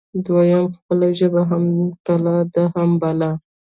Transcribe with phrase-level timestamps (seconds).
[0.25, 1.63] دویم: خپله ژبه هم
[2.05, 3.31] کلا ده هم بلا